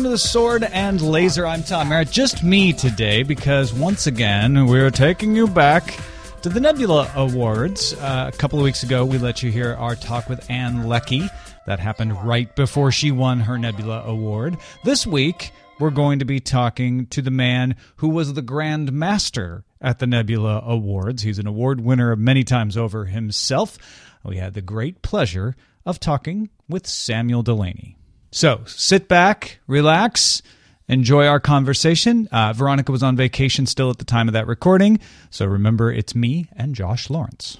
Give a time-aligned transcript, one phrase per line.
[0.00, 1.46] Welcome to the Sword and Laser.
[1.46, 2.10] I'm Tom Merritt.
[2.10, 6.00] Just me today because once again we're taking you back
[6.40, 7.92] to the Nebula Awards.
[7.92, 11.28] Uh, a couple of weeks ago, we let you hear our talk with Ann Leckie.
[11.66, 14.56] That happened right before she won her Nebula Award.
[14.84, 19.64] This week, we're going to be talking to the man who was the Grand Master
[19.82, 21.24] at the Nebula Awards.
[21.24, 23.76] He's an award winner many times over himself.
[24.24, 27.98] We had the great pleasure of talking with Samuel Delany.
[28.32, 30.40] So sit back, relax,
[30.86, 32.28] enjoy our conversation.
[32.30, 36.14] Uh, Veronica was on vacation still at the time of that recording, so remember it's
[36.14, 37.58] me and Josh Lawrence.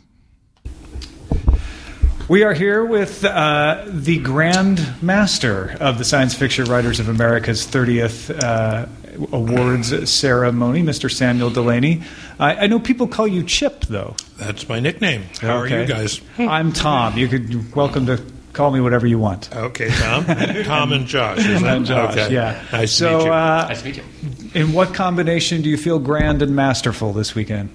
[2.29, 7.67] We are here with uh, the Grand Master of the Science Fiction Writers of America's
[7.67, 8.87] 30th uh,
[9.33, 11.11] Awards ceremony, Mr.
[11.11, 12.03] Samuel Delany.
[12.39, 14.15] I, I, know people call you Chip, though.
[14.37, 15.25] That's my nickname.
[15.41, 15.79] How okay.
[15.79, 16.21] are you guys?
[16.39, 17.19] I'm Tom.
[17.19, 19.55] You could welcome to call me whatever you want.
[19.55, 20.25] Okay, Tom.
[20.65, 21.39] Tom and Josh.
[21.39, 22.33] Is and Josh, okay.
[22.35, 22.65] yeah.
[22.73, 23.33] Nice so, to meet you.
[23.33, 24.61] Uh, nice to meet you.
[24.61, 27.71] In what combination do you feel grand and masterful this weekend?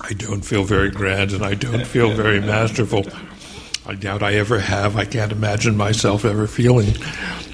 [0.00, 3.04] I don't feel very grand and I don't feel very masterful.
[3.86, 4.96] I doubt I ever have.
[4.96, 6.92] I can't imagine myself ever feeling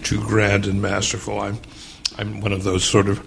[0.03, 1.41] too grand and masterful.
[1.41, 1.59] I'm,
[2.19, 3.27] I'm one of those sort of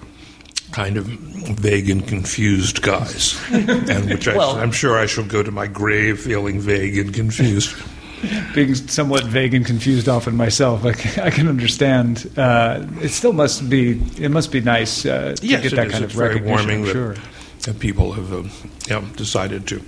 [0.72, 5.44] kind of vague and confused guys, and which I, well, I'm sure I shall go
[5.44, 7.76] to my grave feeling vague and confused
[8.56, 12.32] being somewhat vague and confused often myself, I can, I can understand.
[12.38, 15.92] Uh, it still must be it must be nice uh, to yes, get that is.
[15.94, 16.68] kind it's of recognition.
[16.68, 17.16] Very warming that, sure.
[17.62, 18.52] that people have um,
[18.90, 19.82] know, decided to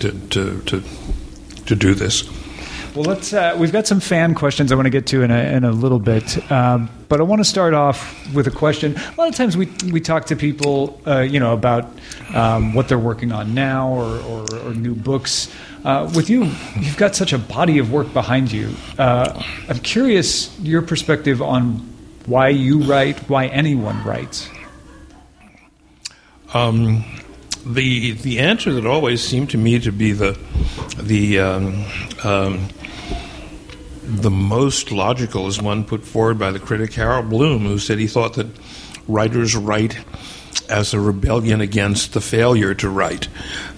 [0.00, 0.82] to, to to
[1.66, 2.28] to do this.
[2.94, 3.32] Well, let's.
[3.32, 5.70] Uh, we've got some fan questions I want to get to in a, in a
[5.70, 8.96] little bit, um, but I want to start off with a question.
[8.96, 11.86] A lot of times we we talk to people, uh, you know, about
[12.34, 15.48] um, what they're working on now or, or, or new books.
[15.84, 16.44] Uh, with you,
[16.80, 18.74] you've got such a body of work behind you.
[18.98, 21.76] Uh, I'm curious your perspective on
[22.26, 24.48] why you write, why anyone writes.
[26.52, 27.04] Um,
[27.64, 30.38] the the answer that always seemed to me to be the
[30.98, 31.84] the um,
[32.24, 32.68] um,
[34.02, 38.06] the most logical is one put forward by the critic Harold Bloom, who said he
[38.06, 38.46] thought that
[39.06, 39.98] writers write
[40.68, 43.28] as a rebellion against the failure to write.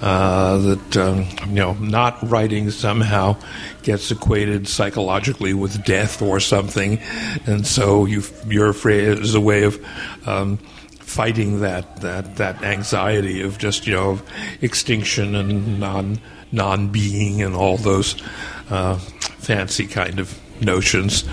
[0.00, 3.36] Uh, that um, you know, not writing somehow
[3.82, 6.98] gets equated psychologically with death or something,
[7.46, 9.84] and so you you're afraid as a way of
[10.26, 10.56] um,
[11.10, 14.20] fighting that that that anxiety of just you know
[14.60, 16.18] extinction and non
[16.52, 18.20] non being and all those
[18.70, 21.24] uh, fancy kind of notions,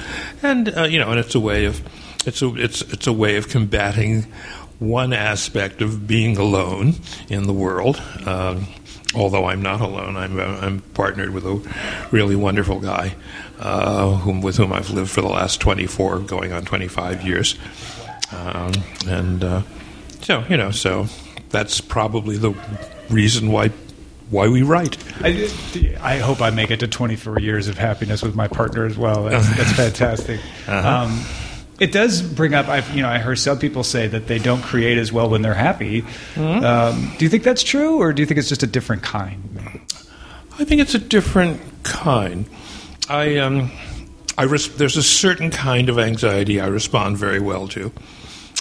[0.43, 1.81] and uh, you know, and it's a way of
[2.25, 4.31] it's a it's it's a way of combating
[4.79, 6.95] one aspect of being alone
[7.29, 8.01] in the world.
[8.25, 8.67] Um,
[9.15, 13.15] although I'm not alone, I'm, uh, I'm partnered with a really wonderful guy
[13.59, 17.57] uh, whom, with whom I've lived for the last 24, going on 25 years.
[18.31, 18.73] Um,
[19.07, 19.61] and uh,
[20.21, 21.07] so, you know, so
[21.49, 22.53] that's probably the
[23.09, 23.71] reason why
[24.29, 24.97] why we write.
[25.21, 25.49] I,
[26.01, 29.23] I, hope I make it to 24 years of happiness with my partner as well.
[29.23, 30.41] That's, that's fantastic.
[30.67, 30.89] Uh-huh.
[30.89, 31.25] Um,
[31.79, 32.67] it does bring up.
[32.67, 35.41] I've you know I heard some people say that they don't create as well when
[35.41, 36.01] they're happy.
[36.01, 36.65] Mm-hmm.
[36.65, 39.83] Um, do you think that's true, or do you think it's just a different kind?
[40.59, 42.49] I think it's a different kind.
[43.09, 43.71] I um,
[44.37, 47.91] I res- there's a certain kind of anxiety I respond very well to,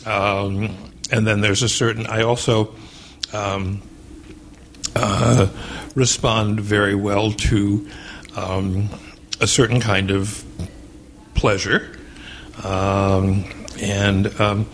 [0.04, 0.74] um,
[1.10, 2.74] and then there's a certain I also
[3.32, 3.80] um,
[4.94, 5.48] uh,
[5.94, 7.88] respond very well to
[8.36, 8.90] um,
[9.40, 10.44] a certain kind of
[11.34, 11.95] pleasure
[12.64, 13.44] um,
[13.80, 14.66] and um,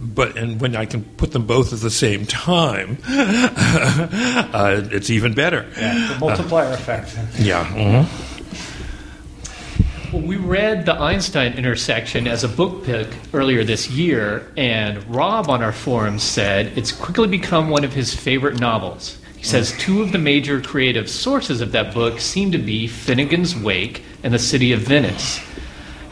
[0.00, 5.34] but and when I can put them both at the same time, uh, it's even
[5.34, 5.66] better.
[5.76, 7.16] Yeah, the multiplier uh, effect.
[7.38, 7.64] Yeah.
[7.66, 8.34] Mm-hmm.
[10.12, 15.50] Well, we read the Einstein intersection as a book pick earlier this year, and Rob
[15.50, 19.18] on our forum said it's quickly become one of his favorite novels.
[19.36, 23.60] He says two of the major creative sources of that book seem to be Finnegans
[23.60, 25.40] Wake and The City of Venice.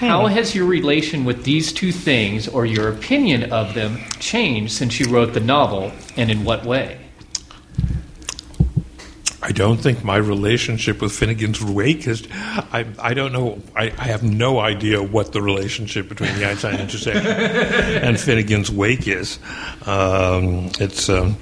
[0.02, 0.34] How hmm.
[0.34, 5.08] has your relation with these two things, or your opinion of them, changed since you
[5.08, 6.98] wrote the novel, and in what way?
[9.44, 12.26] I don't think my relationship with Finnegans Wake is.
[12.32, 13.60] I, I don't know.
[13.76, 19.06] I, I have no idea what the relationship between the Einstein intersection and Finnegans Wake
[19.06, 19.38] is.
[19.86, 21.34] Um, it's a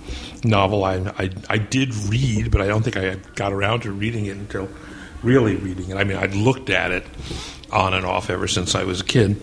[0.45, 4.27] novel I, I, I did read, but I don't think I got around to reading
[4.27, 4.69] it until
[5.23, 5.97] really reading it.
[5.97, 7.05] I mean, I'd looked at it
[7.73, 9.43] on and off ever since I was a kid,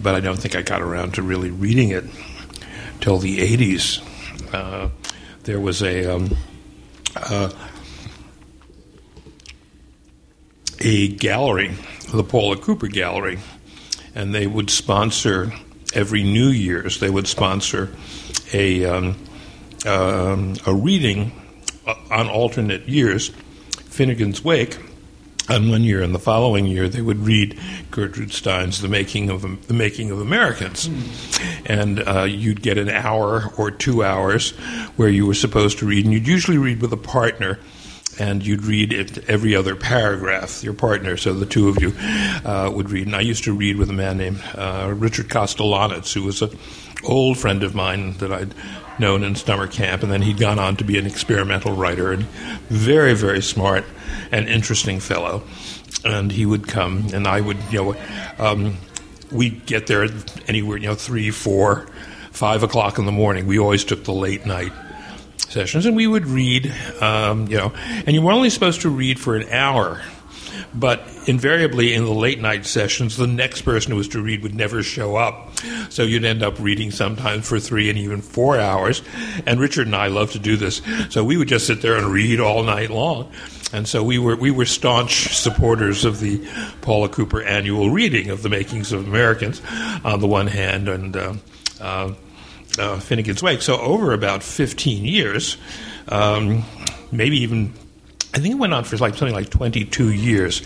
[0.00, 2.04] but I don't think I got around to really reading it
[3.00, 4.02] till the 80s.
[4.52, 4.90] Uh,
[5.44, 6.36] there was a um,
[7.16, 7.50] uh,
[10.80, 11.72] a gallery,
[12.12, 13.38] the Paula Cooper Gallery,
[14.14, 15.52] and they would sponsor
[15.94, 17.00] every New Year's.
[17.00, 17.90] They would sponsor
[18.52, 19.16] a um,
[19.86, 21.32] um, a reading
[21.86, 23.30] uh, on alternate years,
[23.70, 24.78] Finnegans Wake.
[25.48, 27.58] On one year, and the following year, they would read
[27.90, 30.90] Gertrude Stein's "The Making of the Making of Americans,"
[31.64, 34.50] and uh, you'd get an hour or two hours
[34.96, 37.58] where you were supposed to read, and you'd usually read with a partner
[38.18, 41.92] and you'd read it every other paragraph, your partner, so the two of you
[42.44, 43.06] uh, would read.
[43.06, 46.50] And I used to read with a man named uh, Richard Kostelanetz, who was an
[47.04, 48.54] old friend of mine that I'd
[48.98, 52.24] known in summer camp, and then he'd gone on to be an experimental writer, and
[52.68, 53.84] very, very smart
[54.30, 55.42] and interesting fellow.
[56.04, 57.96] And he would come, and I would, you know,
[58.38, 58.76] um,
[59.32, 60.06] we'd get there
[60.46, 61.88] anywhere, you know, three, four,
[62.30, 63.46] five o'clock in the morning.
[63.46, 64.72] We always took the late night
[65.48, 69.18] sessions, and we would read, um, you know, and you were only supposed to read
[69.18, 70.00] for an hour.
[70.74, 74.54] But invariably, in the late night sessions, the next person who was to read would
[74.54, 75.50] never show up.
[75.88, 79.02] So you'd end up reading sometimes for three and even four hours.
[79.46, 80.82] And Richard and I love to do this.
[81.10, 83.32] So we would just sit there and read all night long.
[83.72, 86.46] And so we were we were staunch supporters of the
[86.80, 89.60] Paula Cooper annual reading of the makings of Americans,
[90.04, 91.34] on the one hand, and uh,
[91.80, 92.14] uh,
[92.78, 93.60] uh, Finnegans Wake.
[93.60, 95.58] So over about 15 years,
[96.08, 96.64] um,
[97.12, 97.74] maybe even
[98.38, 100.62] I think it went on for like something like 22 years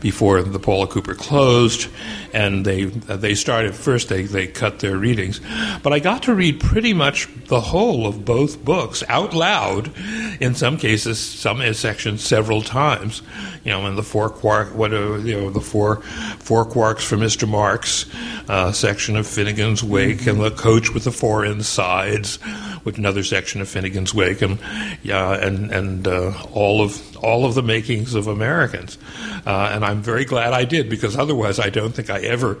[0.00, 1.90] before the Paula Cooper closed,
[2.32, 4.08] and they uh, they started first.
[4.08, 5.38] They they cut their readings,
[5.82, 9.92] but I got to read pretty much the whole of both books out loud.
[10.40, 13.20] In some cases, some sections several times.
[13.64, 15.96] You know, in the four quark, what are, you know the four
[16.38, 17.46] four quarks for Mr.
[17.46, 18.06] Marx
[18.48, 22.38] uh, section of Finnegans Wake, and the coach with the four insides
[22.84, 24.58] with another section of Finnegans Wake, and
[25.02, 28.98] yeah, and and uh, all of all of the makings of Americans.
[29.46, 32.58] Uh, and I'm very glad I did because otherwise I don't think I ever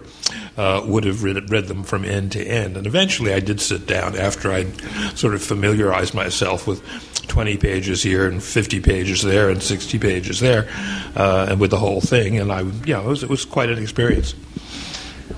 [0.56, 2.76] uh, would have read, read, them from end to end.
[2.76, 4.80] And eventually I did sit down after I'd
[5.16, 6.82] sort of familiarized myself with
[7.28, 10.68] 20 pages here and 50 pages there and 60 pages there,
[11.14, 12.38] uh, and with the whole thing.
[12.38, 14.32] And I, you know, it was, it was quite an experience.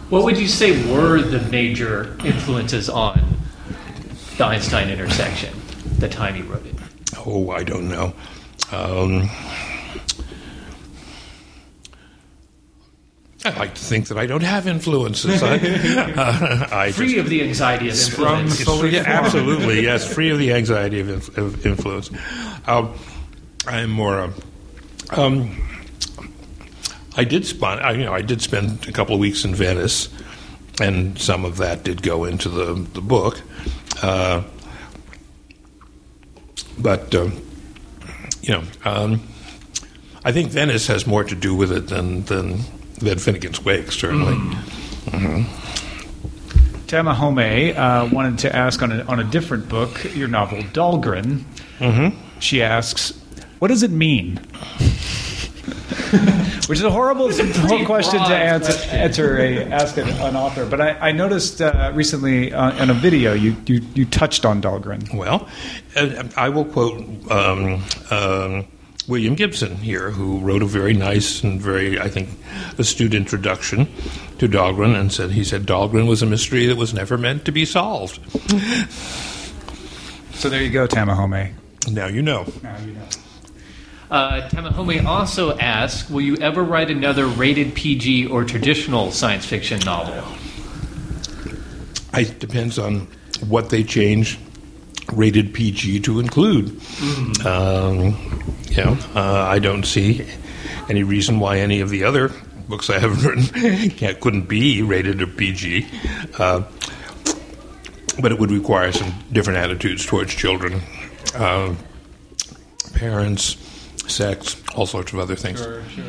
[0.09, 3.37] What would you say were the major influences on
[4.37, 5.55] the Einstein intersection,
[5.99, 6.75] the time he wrote it?
[7.27, 8.15] Oh, I don't know.
[8.73, 9.29] Um,
[13.45, 15.43] I like to think that I don't have influences.
[15.43, 18.63] I, uh, I free of the anxiety of influence.
[18.63, 22.11] Free, absolutely, yes, free of the anxiety of, inf- of influence.
[22.67, 22.95] Um,
[23.67, 24.31] I'm more.
[25.11, 25.61] Um,
[27.17, 30.09] I did spend, I, you know, I did spend a couple of weeks in Venice,
[30.81, 33.43] and some of that did go into the the book.
[34.03, 34.45] Uh,
[36.79, 37.29] but uh,
[38.43, 39.23] you know, um,
[40.25, 42.59] I think Venice has more to do with it than than
[42.99, 44.35] than Finnegans Wake, certainly.
[44.35, 45.43] Mm-hmm.
[46.87, 51.45] Tamahome uh, wanted to ask on a, on a different book, your novel Dhalgren.
[51.79, 52.39] Mm-hmm.
[52.41, 53.19] She asks,
[53.59, 54.41] "What does it mean?"
[56.69, 57.29] Which is a horrible
[57.87, 58.91] question to answer, question.
[58.91, 60.67] answer a, ask an author.
[60.67, 64.61] But I, I noticed uh, recently uh, in a video you, you, you touched on
[64.61, 65.15] Dhalgren.
[65.15, 65.49] Well,
[65.97, 67.01] uh, I will quote
[67.31, 68.67] um, um,
[69.09, 72.29] William Gibson here, who wrote a very nice and very, I think,
[72.79, 73.89] astute introduction
[74.37, 77.53] to Dhalgren, and said he said Dhalgren was a mystery that was never meant to
[77.53, 78.21] be solved.
[80.35, 81.55] So there you go, Tamahome.
[81.91, 82.53] Now you know.
[82.63, 83.09] Now you know.
[84.13, 89.81] Uh, Tamahome also asks, "Will you ever write another rated PG or traditional science fiction
[89.87, 90.23] novel?"
[92.13, 93.09] It depends on
[93.49, 94.39] what they change
[95.15, 96.67] rated PG to include.
[96.67, 97.47] Mm-hmm.
[97.47, 100.27] Um, you know, uh, I don't see
[100.91, 102.31] any reason why any of the other
[102.69, 105.87] books I have written can't, couldn't be rated a PG.
[106.39, 106.65] Uh,
[108.21, 110.83] but it would require some different attitudes towards children,
[111.35, 111.75] uh,
[112.93, 113.57] parents,
[114.13, 115.61] sex, all sorts of other things.
[115.61, 116.05] Sure, sure.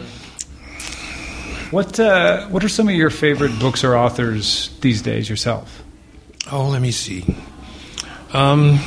[1.72, 5.84] What uh, What are some of your favorite books or authors these days yourself?
[6.52, 7.24] Oh, let me see.
[8.34, 8.80] Um,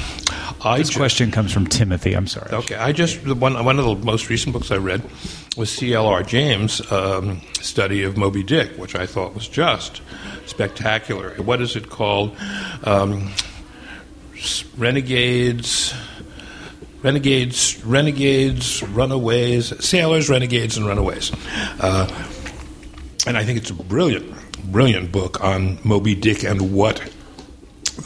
[0.65, 2.15] I this ju- question comes from Timothy.
[2.15, 2.51] I'm sorry.
[2.53, 5.03] Okay, I just one one of the most recent books I read
[5.57, 6.23] was C.L.R.
[6.23, 10.03] James' um, study of Moby Dick, which I thought was just
[10.47, 11.31] spectacular.
[11.43, 12.37] What is it called?
[12.85, 13.33] Um,
[14.77, 15.95] renegades.
[17.07, 21.31] Renegades, renegades, runaways, sailors, renegades, and runaways.
[21.81, 22.09] Uh,
[23.29, 24.35] and I think it's a brilliant,
[24.73, 27.01] brilliant book on Moby Dick and what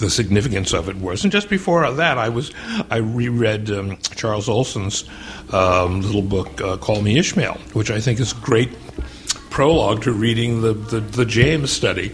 [0.00, 1.22] the significance of it was.
[1.22, 2.52] And just before that, I was
[2.90, 5.08] I reread um, Charles Olson's
[5.50, 8.68] um, little book uh, "Call Me Ishmael," which I think is a great,
[9.48, 12.12] prologue to reading the, the, the James study.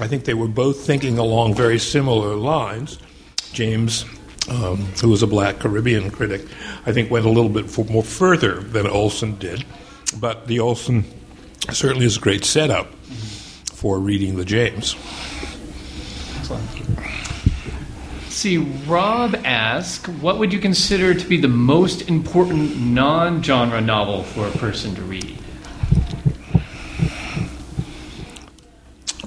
[0.00, 2.98] I think they were both thinking along very similar lines.
[3.52, 4.06] James,
[4.48, 6.46] um, who was a black Caribbean critic,
[6.86, 9.64] I think went a little bit for, more further than Olson did.
[10.18, 11.04] But the Olson
[11.70, 12.92] certainly is a great setup
[13.72, 14.96] for reading the James.
[18.28, 24.22] See, Rob asked, what would you consider to be the most important non genre novel
[24.22, 25.36] for a person to read?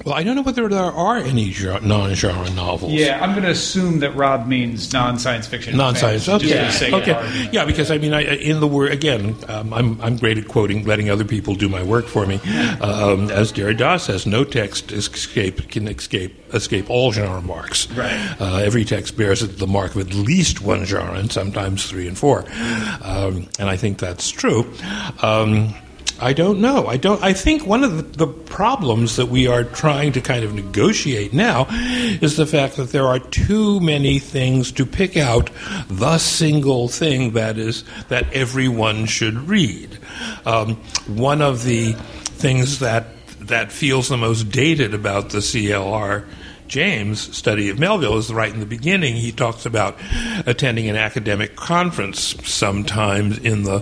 [0.04, 2.92] Well, I don't know whether there are any non-genre novels.
[2.92, 5.78] Yeah, I'm going to assume that Rob means non-science fiction.
[5.78, 6.28] Non-science.
[6.28, 6.48] Okay.
[6.48, 6.96] Yeah.
[6.96, 7.48] okay.
[7.52, 10.84] Yeah, because I mean, I, in the word again, um, I'm I'm great at quoting,
[10.84, 12.36] letting other people do my work for me.
[12.80, 17.90] Um, as Derrida says, no text escape can escape escape all genre marks.
[17.92, 18.36] Right.
[18.38, 22.18] Uh, every text bears the mark of at least one genre, and sometimes three and
[22.18, 22.44] four.
[23.02, 24.70] Um, and I think that's true.
[26.20, 26.86] I don't know.
[26.86, 27.22] I don't.
[27.22, 31.32] I think one of the, the, problems that we are trying to kind of negotiate
[31.32, 31.66] now
[32.22, 35.50] is the fact that there are too many things to pick out
[35.88, 39.98] the single thing that is that everyone should read.
[40.46, 40.76] Um,
[41.08, 43.06] one of the things that
[43.40, 46.26] that feels the most dated about the CLR.
[46.66, 49.16] James' study of Melville is right in the beginning.
[49.16, 49.98] He talks about
[50.46, 53.80] attending an academic conference sometimes in the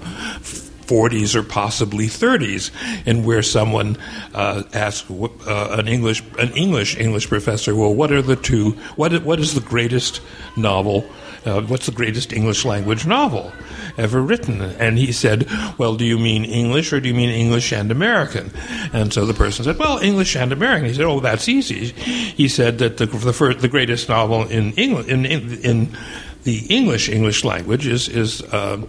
[0.92, 2.70] 40s or possibly 30s,
[3.06, 3.96] and where someone
[4.34, 8.72] uh, asks uh, an English an English English professor, "Well, what are the two?
[8.96, 10.20] What what is the greatest
[10.54, 11.06] novel?
[11.46, 13.52] Uh, what's the greatest English language novel
[13.96, 17.72] ever written?" And he said, "Well, do you mean English or do you mean English
[17.72, 18.52] and American?"
[18.92, 21.92] And so the person said, "Well, English and American." He said, "Oh, that's easy."
[22.36, 25.96] He said that the the, first, the greatest novel in England in, in, in
[26.44, 28.82] the English English language is is uh,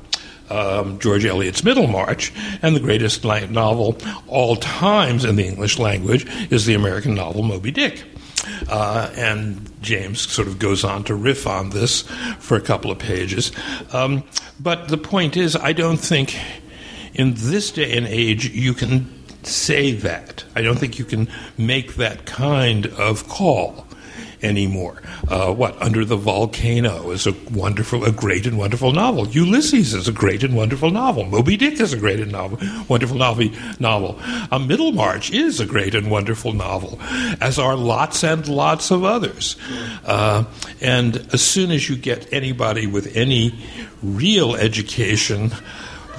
[0.49, 3.97] um, George Eliot's Middlemarch, and the greatest novel
[4.27, 8.03] all times in the English language is the American novel Moby Dick.
[8.69, 12.01] Uh, and James sort of goes on to riff on this
[12.39, 13.51] for a couple of pages.
[13.93, 14.23] Um,
[14.59, 16.37] but the point is, I don't think
[17.13, 20.43] in this day and age you can say that.
[20.55, 23.87] I don't think you can make that kind of call
[24.43, 25.01] anymore.
[25.27, 29.27] Uh, what Under the Volcano is a wonderful, a great and wonderful novel.
[29.27, 31.25] Ulysses is a great and wonderful novel.
[31.25, 33.49] Moby Dick is a great and novel, wonderful novel.
[33.79, 34.19] Novel.
[34.51, 36.99] A Middlemarch is a great and wonderful novel,
[37.41, 39.55] as are lots and lots of others.
[40.05, 40.43] Uh,
[40.81, 43.55] and as soon as you get anybody with any
[44.01, 45.49] real education,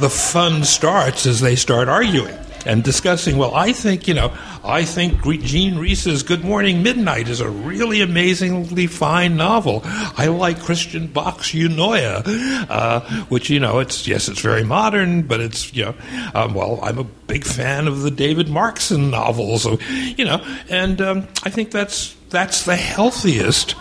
[0.01, 4.33] the fun starts as they start arguing and discussing, well, I think, you know,
[4.65, 9.83] I think Jean Rhys's Good Morning Midnight is a really amazingly fine novel.
[9.85, 12.23] I like Christian Bök's Eunoia,
[12.69, 15.95] uh, which, you know, it's, yes, it's very modern, but it's, you know,
[16.35, 19.79] um, well, I'm a big fan of the David Markson novels, so,
[20.17, 23.75] you know, and um, I think that's, that's the healthiest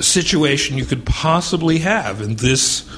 [0.00, 2.88] situation you could possibly have in this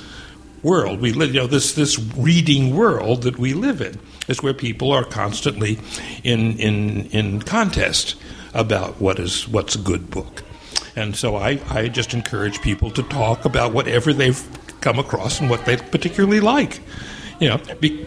[0.63, 3.99] world we live you know this this reading world that we live in
[4.31, 5.79] is where people are constantly
[6.25, 8.17] in in in contest
[8.55, 10.43] about what is what's a good book.
[10.97, 14.43] And so I, I just encourage people to talk about whatever they've
[14.81, 16.81] come across and what they particularly like.
[17.39, 18.07] You know, be,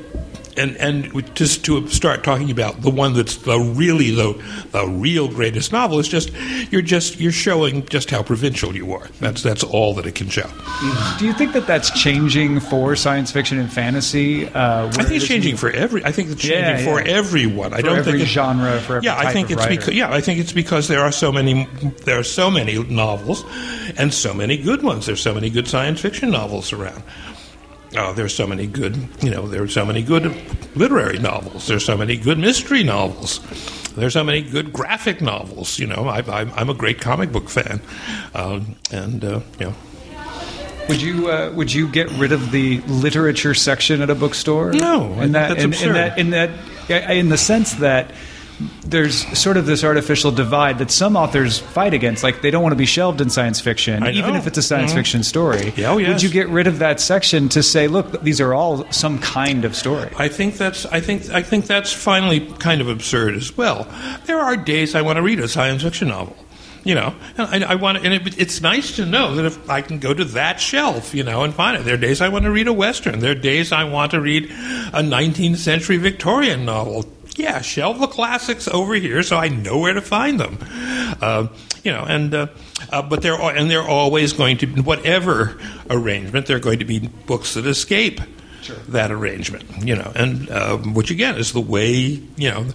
[0.58, 4.34] and and just to start talking about the one that's the really the
[4.72, 6.32] the real greatest novel is just
[6.72, 9.08] you're just you're showing just how provincial you are.
[9.20, 10.50] That's that's all that it can show.
[11.20, 14.48] Do you think that that's changing for science fiction and fantasy?
[14.48, 16.04] Uh, I think it's changing for every.
[16.04, 16.86] I think it's changing yeah, yeah.
[16.86, 17.72] for everyone.
[17.72, 19.18] For I don't every think genre for every yeah.
[19.18, 20.14] I think it's because yeah.
[20.14, 21.68] I think it's because there are so many
[22.06, 23.44] there are so many novels
[23.98, 25.06] and so many good ones.
[25.06, 27.04] There's so many good science fiction novels around.
[27.96, 30.36] Oh, there's so many good, you know, there's so many good
[30.76, 31.68] literary novels.
[31.68, 33.40] There's so many good mystery novels.
[33.96, 35.78] There's so many good graphic novels.
[35.78, 37.82] You know, I, am a great comic book fan,
[38.34, 39.76] um, and uh, you know.
[40.90, 44.74] Would you uh, would you get rid of the literature section at a bookstore?
[44.74, 46.52] No, in that, in, in, that in that
[46.90, 48.12] in the sense that
[48.86, 52.24] there's sort of this artificial divide that some authors fight against.
[52.24, 54.92] Like they don't want to be shelved in science fiction, even if it's a science
[54.92, 55.00] mm-hmm.
[55.00, 55.74] fiction story.
[55.76, 56.10] Yeah, oh, yes.
[56.10, 59.66] Would you get rid of that section to say, look, these are all some kind
[59.66, 60.10] of story?
[60.18, 63.88] I think that's I think I think that's finally kind of absurd as well.
[64.26, 66.36] There are days I want to read a science fiction novel
[66.84, 69.82] you know and I, I want and it, it's nice to know that if I
[69.82, 71.84] can go to that shelf, you know, and find it.
[71.84, 73.20] There are days I want to read a western.
[73.20, 77.04] There are days I want to read a 19th century Victorian novel
[77.38, 80.58] yeah, shelve the classics over here so I know where to find them.
[81.22, 81.48] Uh,
[81.84, 82.48] you know, and uh,
[82.92, 85.60] uh, but they're and they're always going to whatever
[85.90, 86.46] arrangement.
[86.46, 88.22] They're going to be books that escape
[88.88, 89.66] that arrangement.
[89.86, 92.68] You know, and uh, which again is the way you know.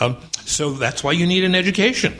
[0.00, 2.14] Um, so that's why you need an education.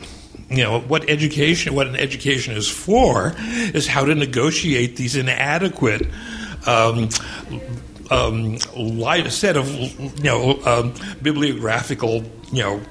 [0.49, 6.07] You know what education, what an education is for, is how to negotiate these inadequate.
[6.67, 7.09] Um,
[8.11, 12.81] um, light, set of you know um, bibliographical you know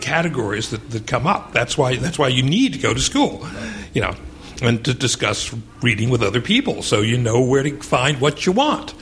[0.00, 1.52] categories that, that come up.
[1.52, 3.46] That's why that's why you need to go to school,
[3.94, 4.14] you know,
[4.62, 8.52] and to discuss reading with other people, so you know where to find what you
[8.52, 8.94] want,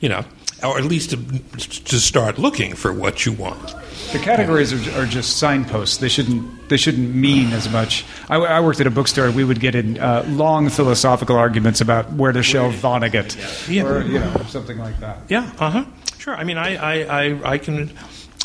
[0.00, 0.24] you know,
[0.62, 3.74] or at least to, to start looking for what you want.
[4.12, 5.96] The categories are, are, just signposts.
[5.96, 8.04] They shouldn't they shouldn't mean as much.
[8.28, 9.30] I, I worked at a bookstore.
[9.30, 13.84] We would get in uh, long philosophical arguments about where to shelve Vonnegut, yeah.
[13.84, 15.18] or you know something like that.
[15.28, 15.50] Yeah.
[15.58, 15.84] Uh huh.
[16.18, 16.36] Sure.
[16.36, 17.90] I mean, I, I, I, I can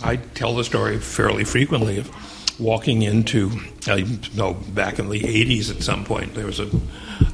[0.04, 2.10] I tell the story fairly frequently of
[2.60, 3.52] walking into,
[3.88, 4.00] uh,
[4.36, 6.70] no, back in the 80s at some point, there was a,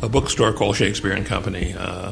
[0.02, 1.74] a bookstore called Shakespeare and Company.
[1.78, 2.12] Uh,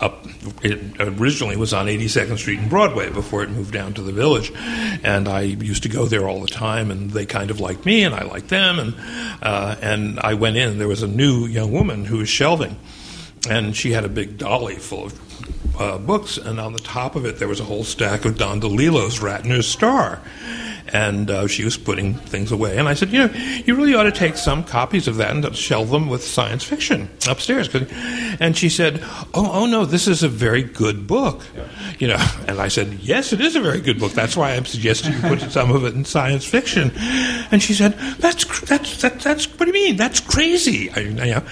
[0.00, 0.26] up,
[0.62, 4.52] it originally was on 82nd Street and Broadway before it moved down to the Village,
[5.02, 8.02] and I used to go there all the time, and they kind of liked me,
[8.02, 8.94] and I liked them, and
[9.42, 10.70] uh, and I went in.
[10.70, 12.76] and There was a new young woman who was shelving,
[13.48, 17.24] and she had a big dolly full of uh, books, and on the top of
[17.24, 20.20] it there was a whole stack of Don DeLillo's Ratner's Star
[20.92, 22.76] and uh, she was putting things away.
[22.78, 23.32] And I said, you know,
[23.64, 27.08] you really ought to take some copies of that and shelve them with science fiction
[27.28, 27.68] upstairs.
[28.40, 29.00] And she said,
[29.34, 31.42] oh, oh no, this is a very good book.
[31.56, 31.68] Yeah.
[31.98, 34.12] You know, and I said, yes, it is a very good book.
[34.12, 36.92] That's why I'm suggesting you put some of it in science fiction.
[37.50, 39.96] And she said, that's that's that, that's what do you mean?
[39.96, 40.90] That's crazy.
[40.90, 41.42] I, you know,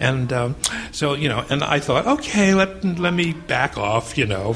[0.00, 0.56] and um,
[0.90, 4.18] so you know, and I thought, okay, let let me back off.
[4.18, 4.54] You know,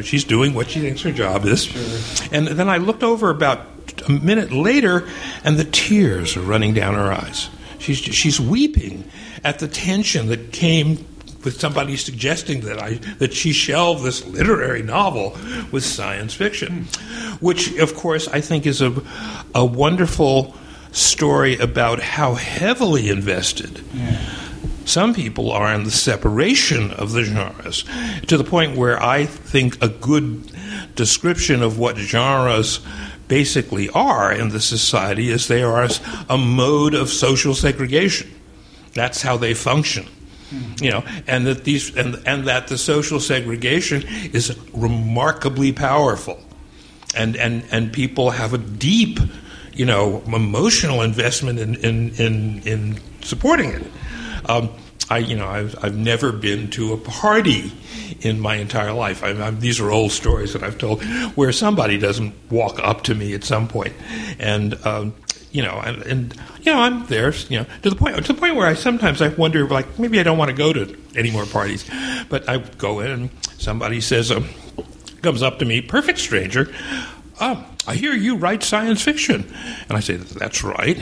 [0.00, 1.64] she's doing what she thinks her job is.
[1.64, 2.28] Sure.
[2.32, 3.66] And then I looked over about
[4.08, 5.08] a minute later,
[5.44, 7.50] and the tears are running down her eyes.
[7.78, 9.04] She's she's weeping
[9.44, 11.04] at the tension that came
[11.44, 15.36] with somebody suggesting that I that she shelved this literary novel
[15.72, 16.86] with science fiction,
[17.40, 18.94] which of course I think is a
[19.54, 20.54] a wonderful
[20.92, 23.82] story about how heavily invested.
[23.92, 24.41] Yeah
[24.84, 27.84] some people are in the separation of the genres
[28.26, 30.50] to the point where I think a good
[30.94, 32.80] description of what genres
[33.28, 35.88] basically are in the society is they are
[36.28, 38.30] a mode of social segregation.
[38.94, 40.06] That's how they function.
[40.82, 44.02] You know, and that these and, and that the social segregation
[44.34, 46.38] is remarkably powerful.
[47.16, 49.18] And and and people have a deep,
[49.72, 53.82] you know, emotional investment in in, in, in supporting it.
[54.46, 54.70] Um,
[55.10, 57.72] I, you know, I've, I've never been to a party
[58.20, 59.22] in my entire life.
[59.22, 61.02] I, these are old stories that I've told
[61.36, 63.94] where somebody doesn't walk up to me at some point,
[64.38, 65.14] and um,
[65.50, 68.38] you know, and, and, you know, I'm there, you know, to the point to the
[68.38, 71.30] point where I sometimes I wonder, like, maybe I don't want to go to any
[71.30, 71.88] more parties,
[72.30, 74.48] but I go in and somebody says, um,
[75.20, 76.72] comes up to me, perfect stranger.
[77.40, 79.52] Oh, I hear you write science fiction,
[79.88, 80.96] and I say, that's right.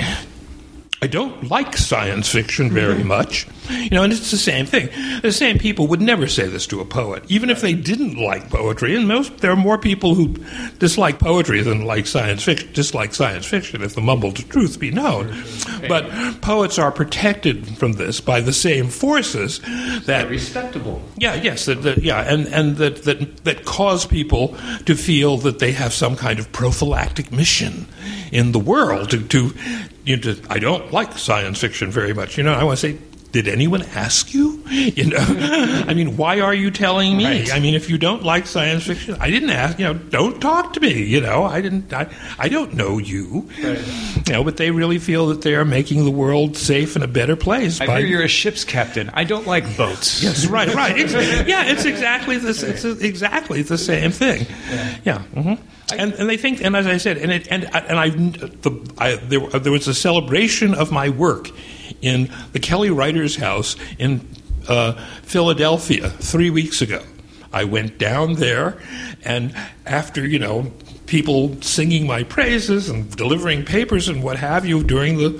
[1.03, 3.09] I don't like science fiction very mm-hmm.
[3.09, 3.47] much.
[3.71, 4.91] You know, and it's the same thing.
[5.23, 8.51] The same people would never say this to a poet, even if they didn't like
[8.51, 8.95] poetry.
[8.95, 10.35] And most there are more people who
[10.79, 15.43] dislike poetry than like science fiction, dislike science fiction, if the mumbled truth be known.
[15.89, 21.01] But poets are protected from this by the same forces that They're respectable.
[21.17, 25.61] Yeah, yes, that, that, yeah, and and that, that that cause people to feel that
[25.61, 27.87] they have some kind of prophylactic mission
[28.33, 29.55] in the world to to
[30.05, 32.37] you know, I don't like science fiction very much.
[32.37, 32.99] You know, I want to say,
[33.33, 34.59] did anyone ask you?
[34.71, 37.25] You know, I mean, why are you telling me?
[37.25, 37.53] Right.
[37.53, 39.79] I mean, if you don't like science fiction, I didn't ask.
[39.79, 41.03] You know, don't talk to me.
[41.03, 41.93] You know, I didn't.
[41.93, 42.09] I,
[42.39, 43.49] I don't know you.
[43.63, 44.27] Right.
[44.29, 47.09] You know, but they really feel that they are making the world safe and a
[47.09, 47.81] better place.
[47.81, 49.11] I by, hear you're a ship's captain.
[49.13, 50.23] I don't like boats.
[50.23, 50.97] yes, right, right.
[50.99, 52.63] It's, yeah, it's exactly this.
[52.63, 54.47] It's exactly the same thing.
[54.71, 54.97] Yeah.
[55.05, 55.23] yeah.
[55.35, 58.95] Mm-hmm and, and they think, and as I said, and it, and and I, the,
[58.99, 61.51] I there, there was a celebration of my work
[62.03, 64.27] in the Kelly Writers House in
[64.69, 67.03] uh, Philadelphia three weeks ago.
[67.53, 68.81] I went down there,
[69.25, 69.55] and
[69.87, 70.73] after you know
[71.11, 75.31] people singing my praises and delivering papers and what have you during the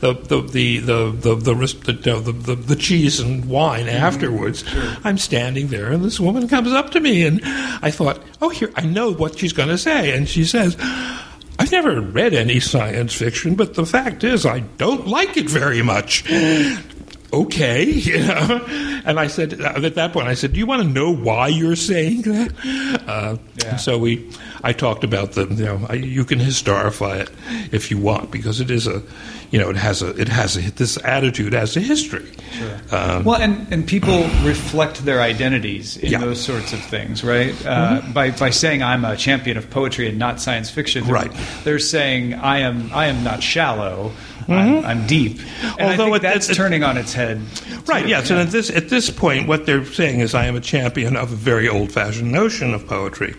[0.00, 3.96] the the the the the, the, the, the, cheese and wine mm-hmm.
[3.96, 4.68] afterwards.
[4.68, 4.96] Sure.
[5.04, 8.72] I'm standing there, and this woman comes up to me, and I thought, oh, here,
[8.74, 10.76] I know what she's going to say, and she says.
[11.58, 15.82] I've never read any science fiction, but the fact is, I don't like it very
[15.82, 16.24] much.
[17.32, 18.64] Okay, you know.
[19.04, 21.76] And I said at that point, I said, "Do you want to know why you're
[21.76, 22.52] saying that?"
[23.06, 23.76] Uh, Yeah.
[23.76, 24.28] So we,
[24.64, 27.30] I talked about the, you know, I, you can historify it
[27.72, 29.02] if you want because it is a,
[29.50, 32.30] you know, it has a, it has a, this attitude has a history.
[32.90, 36.18] Um, Well, and, and people reflect their identities in Yeah.
[36.18, 36.26] Mm-hmm.
[36.28, 37.54] those sorts of things, right?
[37.66, 41.32] Uh, by, by saying I'm a champion of poetry and not science fiction, they're- Right.
[41.64, 44.12] They're saying I am I am not shallow,
[44.58, 45.38] I'm, I'm deep.
[45.38, 46.00] And I Mm-hmm.
[46.00, 47.40] Although it- that's it- turning on its head.
[47.86, 48.02] Right.
[48.04, 48.08] too.
[48.10, 48.30] Yes.
[48.30, 51.32] And at this at this point, what they're saying is, I am a champion of
[51.32, 53.34] a very old-fashioned notion of poetry,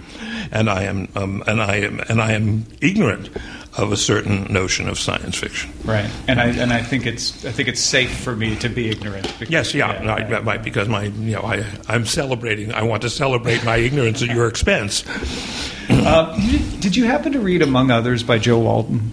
[0.51, 3.29] and I am um, and I am and I am ignorant
[3.77, 5.71] of a certain notion of science fiction.
[5.85, 8.89] Right, and I and I think it's I think it's safe for me to be
[8.89, 9.23] ignorant.
[9.39, 9.73] because- Yes.
[9.73, 9.87] Yeah.
[9.91, 10.41] I- yeah.
[10.43, 12.73] right, because my you know I I'm celebrating.
[12.73, 15.03] I want to celebrate my ignorance at your expense.
[15.89, 16.35] Uh,
[16.79, 19.11] did you happen to read Among Others by Jo Walton?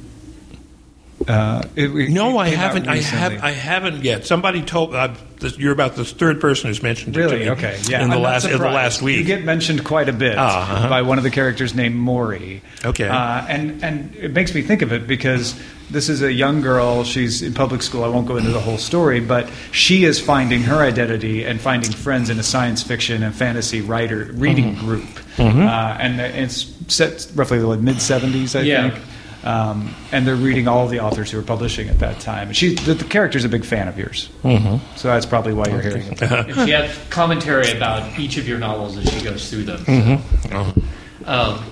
[1.28, 2.88] Uh, it- it No, I haven't.
[2.88, 3.42] I have.
[3.44, 4.26] I haven't yet.
[4.26, 4.94] Somebody told.
[4.94, 5.08] Uh,
[5.40, 7.44] this, you're about the third person who's mentioned it to Really?
[7.44, 7.78] me Okay.
[7.86, 8.02] Yeah.
[8.02, 9.18] In the I'm last in the last week.
[9.18, 10.88] you get mentioned quite a bit uh-huh.
[10.88, 12.60] by one of the characters named Mori.
[12.84, 13.06] Okay.
[13.06, 15.54] Uh, and and it makes me think of it because
[15.90, 17.04] this is a young girl.
[17.04, 18.02] She's in public school.
[18.02, 21.92] I won't go into the whole story, but she is finding her identity and finding
[21.92, 24.86] friends in a science fiction and fantasy writer reading Mm-hmm.
[24.86, 25.08] group.
[25.38, 28.90] Uh, and it's set roughly the mid '70s, I Yeah.
[28.90, 29.04] think.
[29.44, 32.52] Um, and they're reading all the authors who were publishing at that time.
[32.52, 34.96] She, the, the character's a big fan of yours, mm-hmm.
[34.96, 36.22] so that's probably why you're hearing it.
[36.22, 39.78] and she has commentary about each of your novels as she goes through them.
[39.84, 41.28] Mm-hmm.
[41.28, 41.64] Um,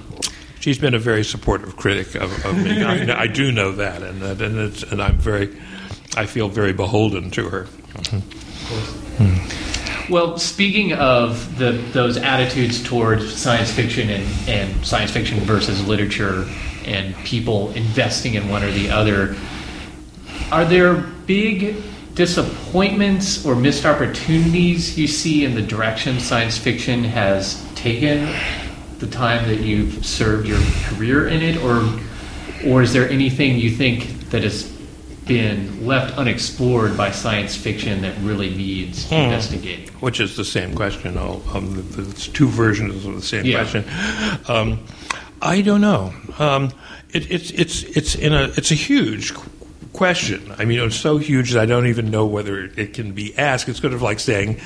[0.60, 2.82] She's been a very supportive critic of, of me.
[2.82, 5.56] I, I do know that, and that, and, it's, and I'm very,
[6.16, 7.68] I feel very beholden to her.
[10.08, 16.48] Well, speaking of the, those attitudes towards science fiction and, and science fiction versus literature
[16.84, 19.34] and people investing in one or the other,
[20.52, 21.82] are there big
[22.14, 28.32] disappointments or missed opportunities you see in the direction science fiction has taken
[28.98, 31.98] the time that you've served your career in it, or
[32.64, 34.75] or is there anything you think that has
[35.26, 39.88] been left unexplored by science fiction that really needs investigating?
[40.00, 41.16] Which is the same question.
[41.18, 43.58] Oh, um, it's two versions of the same Yeah.
[43.58, 43.84] question.
[44.48, 44.78] Um,
[45.42, 46.14] I don't know.
[46.38, 46.70] Um,
[47.12, 49.34] it, it's it's it's in a it's a huge
[49.92, 50.52] question.
[50.58, 53.68] I mean, it's so huge that I don't even know whether it can be asked.
[53.68, 54.60] It's sort of like saying,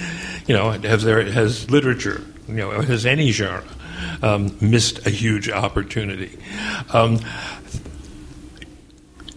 [0.47, 3.65] you know, has there has literature, you know, has any genre
[4.23, 6.37] um, missed a huge opportunity?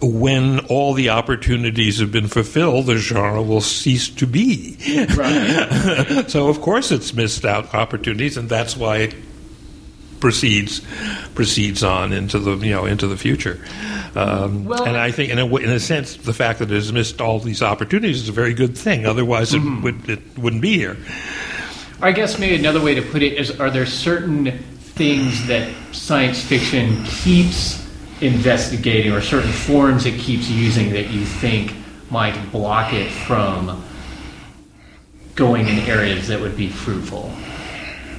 [0.02, 4.74] When all the opportunities have been fulfilled, the genre will cease to be.
[6.28, 9.14] so, of course, it's missed out opportunities, and that's why it
[10.20, 10.80] proceeds
[11.34, 13.62] proceeds on into the you know into the future.
[14.14, 16.74] Um, Well- and I think, in a, w- in a sense, the fact that it
[16.74, 19.06] has missed all these opportunities is a very good thing.
[19.06, 20.96] Otherwise, it would it wouldn't be here.
[22.00, 26.42] I guess maybe another way to put it is are there certain things that science
[26.42, 27.83] fiction keeps
[28.20, 31.74] investigating or certain forms it keeps using that you think
[32.10, 33.82] might block it from
[35.34, 37.32] going in areas that would be fruitful?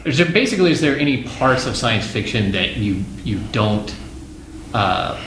[0.04, 3.94] Is there basically is there any parts of science fiction that you you don't
[4.74, 5.20] uh,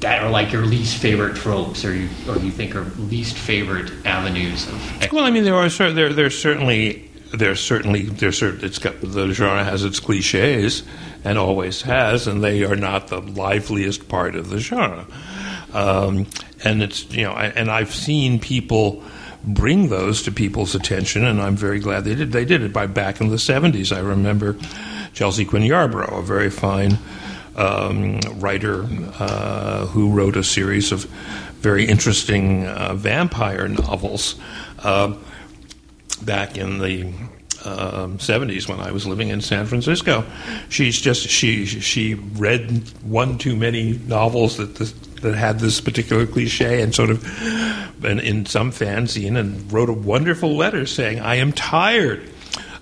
[0.00, 3.90] that are like your least favorite tropes or you or you think are least favorite
[4.04, 8.78] avenues of Well, I mean, there are there there's certainly there's certainly there's certain it's
[8.78, 10.82] got the genre has its cliches
[11.24, 15.06] and always has, and they are not the liveliest part of the genre.
[15.72, 16.26] Um,
[16.64, 19.02] and it's you know, I, and I've seen people
[19.44, 22.32] bring those to people's attention, and I'm very glad they did.
[22.32, 23.94] They did it by back in the '70s.
[23.94, 24.56] I remember
[25.14, 26.98] Chelsea Quinn Yarbro, a very fine
[27.56, 28.86] um, writer
[29.18, 31.04] uh, who wrote a series of
[31.60, 34.34] very interesting uh, vampire novels
[34.80, 35.14] uh,
[36.24, 37.12] back in the
[37.64, 40.24] um, 70s when I was living in San Francisco.
[40.68, 46.26] She's just she she read one too many novels that this, that had this particular
[46.26, 47.24] cliche and sort of
[48.04, 52.31] and in some fanzine and wrote a wonderful letter saying I am tired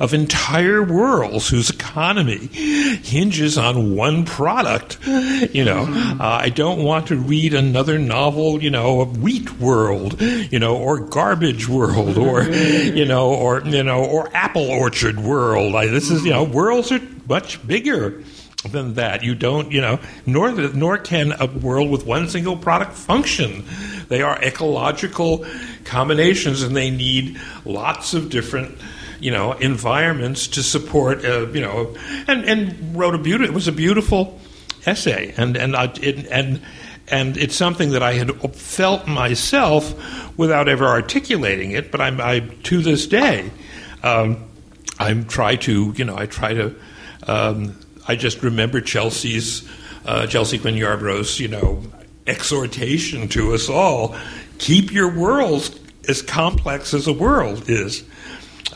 [0.00, 4.98] of entire worlds whose economy hinges on one product.
[5.06, 5.84] You know,
[6.18, 10.76] uh, I don't want to read another novel, you know, of Wheat World, you know,
[10.76, 15.74] or Garbage World, or you know, or you know, or Apple Orchard World.
[15.74, 18.24] I, this is, you know, worlds are much bigger
[18.70, 19.22] than that.
[19.22, 23.64] You don't, you know, nor nor can a world with one single product function.
[24.08, 25.44] They are ecological
[25.84, 28.78] combinations, and they need lots of different
[29.20, 31.94] you know environments to support uh, you know
[32.26, 34.40] and and wrote a beautiful it was a beautiful
[34.86, 36.60] essay and and I, it, and
[37.10, 41.90] and it's something that I had felt myself without ever articulating it.
[41.90, 43.50] But I'm I, to this day,
[44.02, 44.44] um,
[44.98, 46.74] I try to you know I try to.
[47.26, 47.76] Um,
[48.08, 49.68] I just remember Chelsea's
[50.06, 51.82] uh, Chelsea Quinn Yarbro's you know
[52.26, 54.16] exhortation to us all:
[54.58, 55.78] keep your worlds
[56.08, 58.04] as complex as a world is.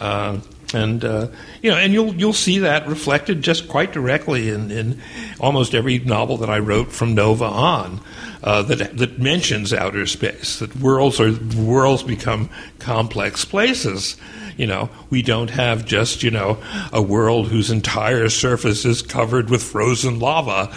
[0.00, 0.40] Uh,
[0.74, 1.28] and uh,
[1.62, 5.00] you know, and you'll you'll see that reflected just quite directly in, in
[5.40, 8.00] almost every novel that I wrote from Nova on.
[8.42, 10.58] Uh, that that mentions outer space.
[10.58, 14.16] That worlds are worlds become complex places.
[14.56, 19.50] You know, we don't have just you know a world whose entire surface is covered
[19.50, 20.70] with frozen lava.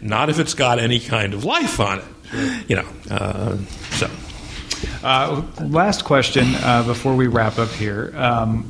[0.00, 2.04] Not if it's got any kind of life on it.
[2.68, 3.56] You know, uh,
[3.92, 4.08] so.
[5.08, 8.12] Uh, last question uh, before we wrap up here.
[8.14, 8.64] Um,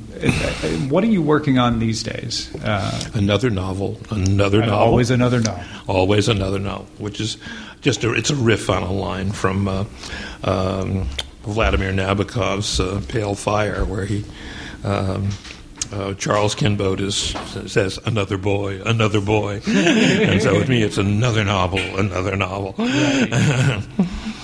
[0.88, 2.54] what are you working on these days?
[2.62, 7.38] Uh, another novel, another novel, always another novel, always another novel, which is
[7.80, 9.84] just a, it's a riff on a line from uh,
[10.44, 11.08] um,
[11.42, 14.24] Vladimir Nabokov's uh, Pale Fire, where he.
[14.84, 15.30] Um,
[15.90, 17.34] uh, Charles Kinbote is,
[17.72, 22.74] says another boy, another boy, and so with me it's another novel, another novel.
[22.78, 23.82] Right.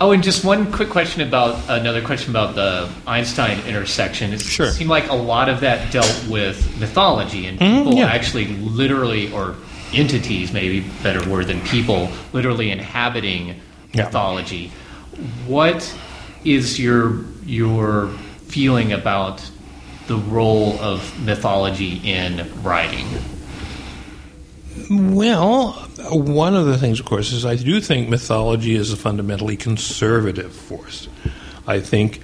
[0.00, 4.32] Oh, and just one quick question about another question about the Einstein intersection.
[4.32, 4.70] It sure.
[4.70, 8.06] seemed like a lot of that dealt with mythology and mm-hmm, people mm, yeah.
[8.06, 9.54] actually literally, or
[9.92, 13.60] entities, maybe better word than people, literally inhabiting
[13.92, 14.06] yeah.
[14.06, 14.72] mythology.
[15.46, 15.96] What
[16.44, 18.08] is your your
[18.48, 19.48] feeling about
[20.08, 23.06] the role of mythology in writing?
[24.90, 25.72] Well,
[26.10, 30.52] one of the things, of course, is I do think mythology is a fundamentally conservative
[30.52, 31.08] force.
[31.66, 32.20] I think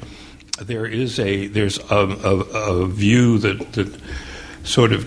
[0.58, 4.00] there is a there's a, a, a view that that
[4.64, 5.04] sort of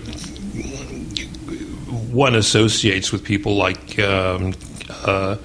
[2.12, 4.54] one associates with people like um,
[5.04, 5.36] uh,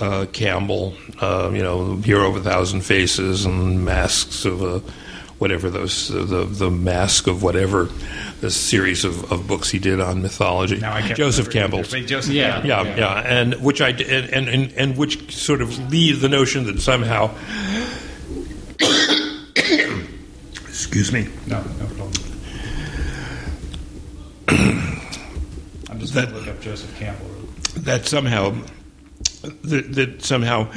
[0.00, 4.82] uh, Campbell, uh, you know, Hero of a Thousand Faces and Masks of a
[5.38, 7.88] whatever those the the mask of whatever
[8.40, 10.78] the series of, of books he did on mythology.
[11.14, 11.82] Joseph Campbell.
[11.82, 16.20] Joseph yeah, yeah, yeah, yeah, and which I and, and and which sort of leaves
[16.20, 17.30] the notion that somehow.
[20.68, 21.28] excuse me.
[21.46, 22.12] No, no problem.
[25.90, 27.26] I'm just going to look up Joseph Campbell.
[27.78, 28.54] That somehow,
[29.62, 30.72] that, that somehow,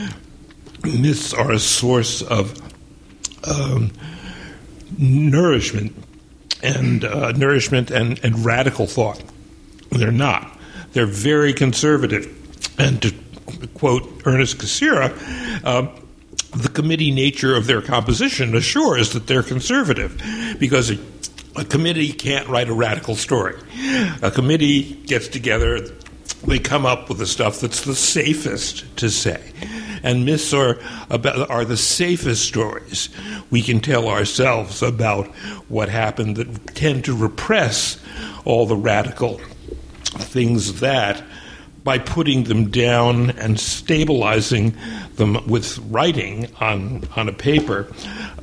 [0.84, 2.60] myths are a source of
[3.48, 3.92] um,
[4.98, 5.96] nourishment
[6.64, 9.24] and uh, nourishment and, and radical thought.
[9.92, 10.60] They're not.
[10.94, 12.38] They're very conservative.
[12.80, 13.14] And to
[13.74, 15.12] quote Ernest Cassirer,
[15.64, 15.88] uh,
[16.56, 20.22] the committee nature of their composition assures that they're conservative
[20.60, 20.92] because
[21.56, 23.56] a committee can't write a radical story.
[24.22, 25.82] A committee gets together,
[26.46, 29.42] they come up with the stuff that's the safest to say
[30.04, 33.10] and myths are about, are the safest stories
[33.50, 35.28] we can tell ourselves about
[35.70, 38.00] what happened that tend to repress
[38.46, 39.40] all the radical
[40.04, 41.24] things that
[41.84, 44.76] by putting them down and stabilizing
[45.16, 47.92] them with writing on on a paper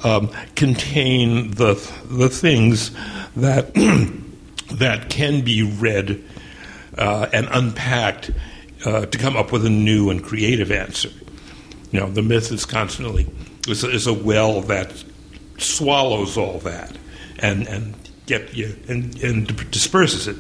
[0.03, 1.75] um, contain the
[2.07, 2.91] the things
[3.37, 3.73] that
[4.73, 6.23] that can be read
[6.97, 8.31] uh, and unpacked
[8.85, 11.11] uh, to come up with a new and creative answer.
[11.91, 13.27] You know, the myth is constantly
[13.67, 14.93] is a, is a well that
[15.59, 16.97] swallows all that
[17.39, 17.95] and and
[18.27, 20.39] get you and, and disperses it.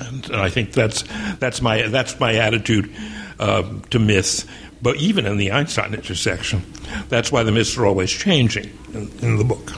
[0.00, 1.04] And, and, I think that's
[1.38, 2.92] that's my that's my attitude
[3.38, 4.46] uh, to myths.
[4.80, 6.64] But even in the Einstein intersection,
[7.08, 9.72] that's why the myths are always changing in, in the book.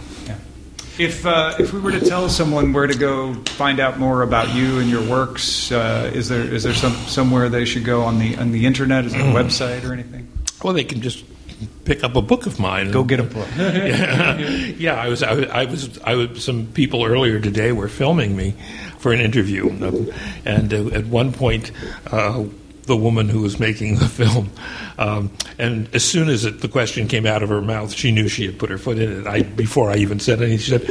[0.97, 4.55] If uh, if we were to tell someone where to go find out more about
[4.55, 8.21] you and your works, uh, is there is there some somewhere they should go on
[8.21, 9.05] the on the internet?
[9.05, 9.35] Is there a mm.
[9.35, 10.29] website or anything?
[10.63, 11.25] Well, they can just
[11.85, 12.91] pick up a book of mine.
[12.91, 13.49] Go get a book.
[13.57, 14.37] yeah,
[14.79, 14.95] yeah.
[14.95, 16.43] I was, I, I, was, I was.
[16.43, 18.55] Some people earlier today were filming me
[18.99, 19.69] for an interview,
[20.45, 21.71] and uh, at one point.
[22.11, 22.45] Uh,
[22.87, 24.51] the woman who was making the film.
[24.99, 28.29] Um, and as soon as it, the question came out of her mouth, she knew
[28.29, 29.27] she had put her foot in it.
[29.27, 30.85] I, before I even said anything, she said,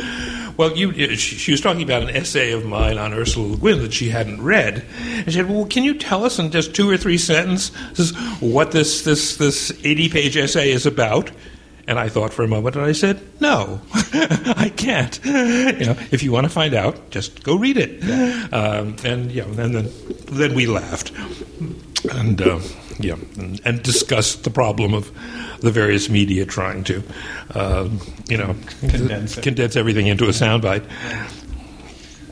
[0.57, 3.81] well, you, she, she was talking about an essay of mine on Ursula Le Guin
[3.81, 4.85] that she hadn't read.
[5.01, 8.71] And she said, well, can you tell us in just two or three sentences what
[8.71, 11.31] this, this, this 80 page essay is about?
[11.85, 15.19] And I thought for a moment, and I said, "No, I can't.
[15.25, 18.01] You know, if you want to find out, just go read it."
[18.53, 19.91] Um, and you know, and then
[20.27, 21.11] then we laughed,
[22.11, 22.59] and uh,
[22.99, 25.11] yeah, and, and, discussed the problem of
[25.59, 27.03] the various media trying to,
[27.51, 27.89] uh,
[28.27, 30.85] you know, condense, condense everything into a soundbite.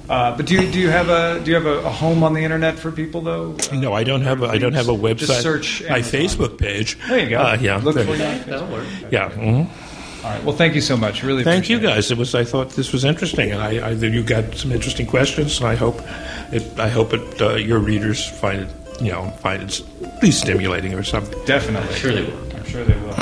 [0.10, 2.34] Uh, but do you, do you have a do you have a, a home on
[2.34, 3.56] the internet for people though?
[3.72, 5.18] No, I don't have a, I don't have a website.
[5.18, 6.98] Just search my Facebook page.
[7.08, 7.40] There you go.
[7.40, 8.46] Uh, yeah, Look for that.
[8.46, 8.86] That'll work.
[9.10, 9.30] Yeah.
[9.30, 9.70] mhm.
[10.24, 10.44] All right.
[10.44, 11.24] Well, thank you so much.
[11.24, 11.44] Really.
[11.44, 11.96] Thank you appreciate it.
[11.96, 12.12] guys.
[12.12, 12.36] It was.
[12.36, 15.76] I thought this was interesting, and I, I you got some interesting questions, and I
[15.76, 16.00] hope
[16.52, 16.78] it.
[16.78, 17.42] I hope it.
[17.42, 18.70] Uh, your readers find it.
[19.02, 21.38] You know, find it at least stimulating or something.
[21.46, 21.96] Definitely.
[21.96, 22.56] Sure they will.
[22.56, 23.16] I'm sure they will.